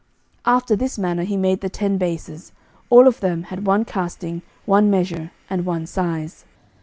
[0.47, 2.53] 11:007:037 After this manner he made the ten bases:
[2.89, 6.43] all of them had one casting, one measure, and one size.